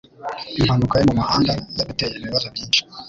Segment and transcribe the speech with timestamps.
[0.59, 2.81] Impanuka yo mumuhanda yaduteye ibibazo byinshi.